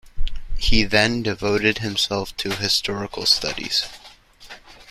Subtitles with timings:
[0.57, 3.85] He then devoted himself to historical studies.